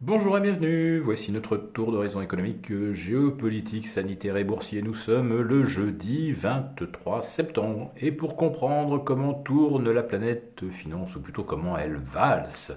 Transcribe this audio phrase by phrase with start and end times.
[0.00, 4.82] Bonjour et bienvenue, voici notre tour d'horizon économique, géopolitique, sanitaire et boursier.
[4.82, 11.20] Nous sommes le jeudi 23 septembre et pour comprendre comment tourne la planète finance, ou
[11.20, 12.76] plutôt comment elle valse,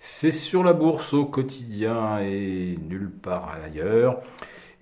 [0.00, 4.20] c'est sur la bourse au quotidien et nulle part ailleurs.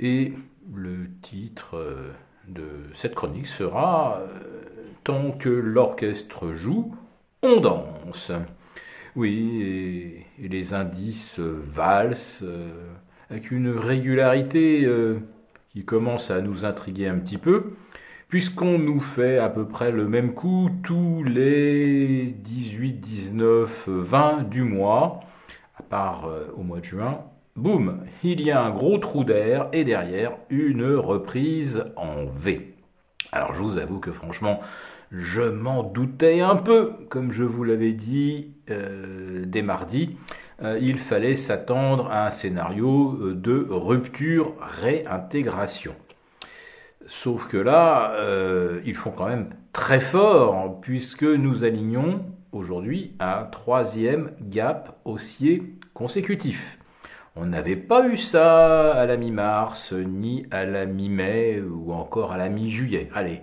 [0.01, 0.33] Et
[0.75, 2.15] le titre
[2.49, 4.23] de cette chronique sera
[5.05, 6.97] Tant que l'orchestre joue,
[7.43, 8.33] on danse.
[9.17, 12.69] Oui, et, les indices euh, valsent euh,
[13.31, 15.21] avec une régularité euh,
[15.71, 17.73] qui commence à nous intriguer un petit peu,
[18.29, 24.63] puisqu'on nous fait à peu près le même coup tous les 18, 19, 20 du
[24.63, 25.21] mois,
[25.79, 27.21] à part au mois de juin.
[27.57, 32.76] Boum, il y a un gros trou d'air et derrière une reprise en V.
[33.37, 34.63] Alors je vous avoue que franchement,
[35.13, 40.17] je m'en doutais un peu, comme je vous l'avais dit euh, dès mardi.
[40.63, 45.95] Euh, il fallait s'attendre à un scénario euh, de rupture-réintégration.
[47.07, 48.17] Sauf que là,
[48.85, 56.76] ils font quand même très fort, puisque nous alignons aujourd'hui un troisième gap haussier consécutif.
[57.39, 62.39] On n'avait pas eu ça à la mi-mars, ni à la mi-mai, ou encore à
[62.39, 63.11] la mi-juillet.
[63.15, 63.43] Allez,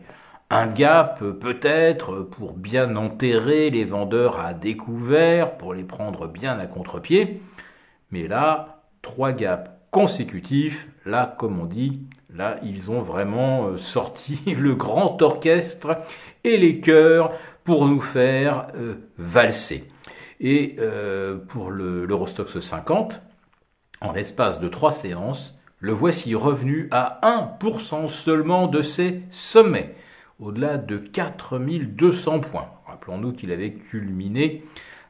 [0.50, 6.66] un gap peut-être pour bien enterrer les vendeurs à découvert, pour les prendre bien à
[6.66, 7.44] contre-pied.
[8.10, 12.02] Mais là, trois gaps consécutifs, là, comme on dit,
[12.34, 16.00] là, ils ont vraiment euh, sorti le grand orchestre
[16.44, 17.32] et les chœurs
[17.64, 19.84] pour nous faire euh, valser.
[20.40, 23.22] Et euh, pour l'Eurostox 50,
[24.04, 29.96] en l'espace de trois séances, le voici revenu à 1% seulement de ses sommets
[30.40, 32.68] au-delà de 4200 points.
[32.86, 34.64] Rappelons-nous qu'il avait culminé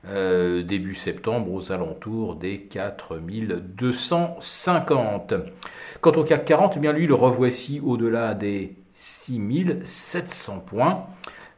[0.08, 5.34] euh, début septembre aux alentours des 4250.
[6.02, 11.06] Quant au CAC 40, eh bien lui le revoici au-delà des 6700 points.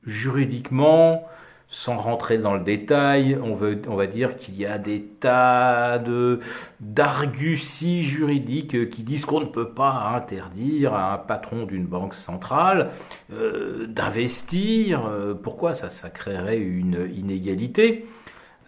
[0.04, 1.26] juridiquement,
[1.70, 6.40] sans rentrer dans le détail, on, va dire qu'il y a des tas de
[8.02, 12.92] juridiques qui disent qu'on ne peut pas interdire à un patron d'une banque centrale
[13.34, 15.06] euh, d'investir.
[15.06, 18.06] Euh, pourquoi ça, ça créerait une inégalité?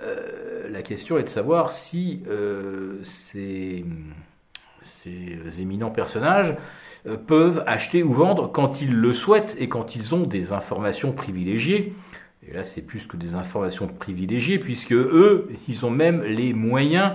[0.02, 0.39] Euh,
[0.70, 2.22] La question est de savoir si
[3.04, 3.86] ces,
[4.84, 6.56] ces éminents personnages
[7.28, 11.94] peuvent acheter ou vendre quand ils le souhaitent et quand ils ont des informations privilégiées
[12.48, 17.14] et là, c'est plus que des informations privilégiées, puisque eux, ils ont même les moyens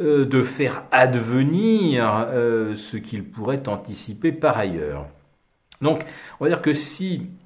[0.00, 5.06] euh, de faire advenir euh, ce qu'ils pourraient anticiper par ailleurs.
[5.82, 6.04] Donc,
[6.40, 7.43] on va dire que si euh,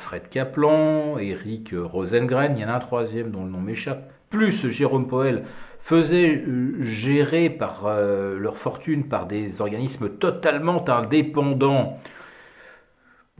[0.00, 4.68] Fred Kaplan, Eric Rosengren, il y en a un troisième dont le nom m'échappe, plus
[4.68, 5.44] Jérôme Poel
[5.78, 6.44] faisaient
[6.80, 11.98] gérer par leur fortune par des organismes totalement indépendants,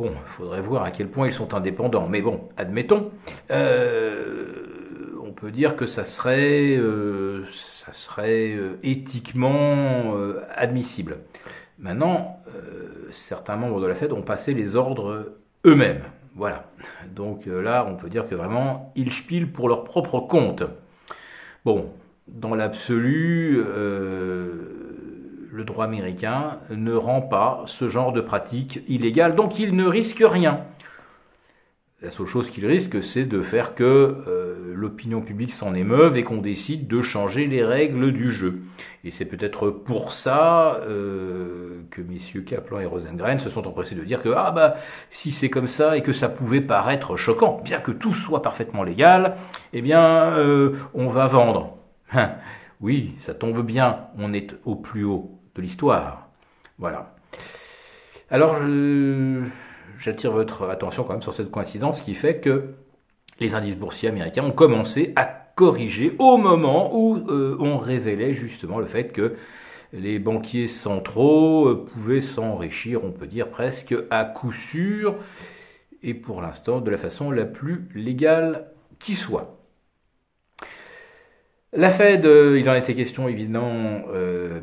[0.00, 3.10] Bon, il faudrait voir à quel point ils sont indépendants, mais bon, admettons.
[3.50, 10.16] Euh, on peut dire que ça serait, euh, ça serait euh, éthiquement
[10.54, 11.18] admissible.
[11.78, 12.42] Maintenant,
[13.12, 15.36] certains membres de la Fed ont passé les ordres
[15.66, 16.00] eux-mêmes.
[16.34, 16.70] Voilà.
[17.14, 20.62] Donc là, on peut dire que vraiment, ils spilent pour leur propre compte.
[21.64, 21.90] Bon,
[22.28, 23.62] dans l'absolu,
[25.50, 30.22] le droit américain ne rend pas ce genre de pratique illégale, donc il ne risque
[30.24, 30.64] rien.
[32.02, 33.84] La seule chose qu'il risque, c'est de faire que
[34.26, 34.39] euh,
[34.80, 38.62] l'opinion publique s'en émeuve et qu'on décide de changer les règles du jeu.
[39.04, 44.02] Et c'est peut-être pour ça euh, que messieurs Kaplan et Rosengren se sont empressés de
[44.02, 44.76] dire que ah bah
[45.10, 48.82] si c'est comme ça et que ça pouvait paraître choquant, bien que tout soit parfaitement
[48.82, 49.36] légal,
[49.72, 51.76] eh bien euh, on va vendre.
[52.12, 52.32] Hein.
[52.80, 56.28] oui, ça tombe bien, on est au plus haut de l'histoire.
[56.78, 57.14] Voilà.
[58.30, 58.56] Alors
[59.98, 62.74] j'attire votre attention quand même sur cette coïncidence qui fait que
[63.40, 68.78] les indices boursiers américains ont commencé à corriger au moment où euh, on révélait justement
[68.78, 69.34] le fait que
[69.92, 75.16] les banquiers centraux euh, pouvaient s'enrichir, on peut dire presque à coup sûr,
[76.02, 79.56] et pour l'instant de la façon la plus légale qui soit.
[81.72, 84.02] La Fed, euh, il en était question évidemment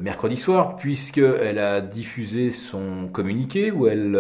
[0.02, 4.18] mercredi soir, puisqu'elle a diffusé son communiqué où elle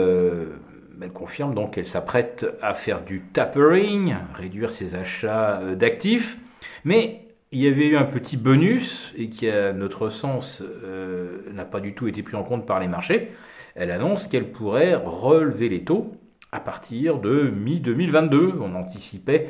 [1.02, 6.38] elle confirme donc qu'elle s'apprête à faire du tapering, réduire ses achats euh, d'actifs,
[6.84, 7.22] mais
[7.52, 11.80] il y avait eu un petit bonus et qui, à notre sens, euh, n'a pas
[11.80, 13.32] du tout été pris en compte par les marchés.
[13.76, 16.14] Elle annonce qu'elle pourrait relever les taux
[16.52, 18.54] à partir de mi-2022.
[18.60, 19.50] On anticipait,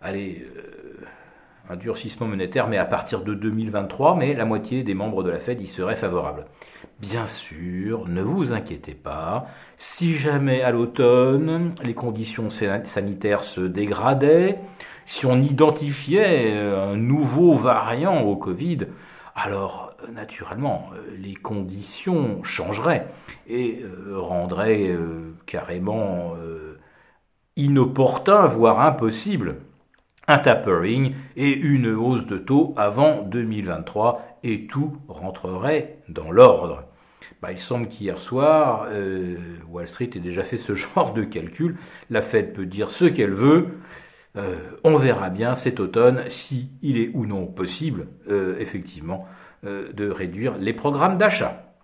[0.00, 0.77] allez, euh,
[1.68, 5.38] un durcissement monétaire, mais à partir de 2023, mais la moitié des membres de la
[5.38, 6.46] Fed y seraient favorables.
[7.00, 14.58] Bien sûr, ne vous inquiétez pas, si jamais à l'automne les conditions sanitaires se dégradaient,
[15.04, 18.86] si on identifiait un nouveau variant au Covid,
[19.34, 23.06] alors naturellement les conditions changeraient
[23.48, 26.78] et euh, rendraient euh, carrément euh,
[27.56, 29.56] inopportun, voire impossible,
[30.28, 36.84] un tapering et une hausse de taux avant 2023 et tout rentrerait dans l'ordre.
[37.40, 39.36] Bah, il semble qu'hier soir, euh,
[39.68, 41.76] Wall Street ait déjà fait ce genre de calcul.
[42.10, 43.78] La Fed peut dire ce qu'elle veut.
[44.36, 49.26] Euh, on verra bien cet automne si il est ou non possible, euh, effectivement,
[49.64, 51.74] de réduire les programmes d'achat.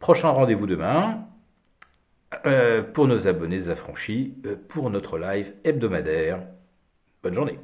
[0.00, 1.20] Prochain rendez-vous demain
[2.94, 4.34] pour nos abonnés affranchis
[4.68, 6.40] pour notre live hebdomadaire.
[7.22, 7.58] Bonne journée.